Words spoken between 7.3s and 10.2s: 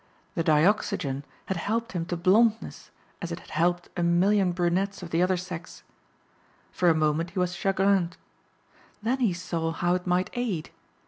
was chagrined. Then he saw how it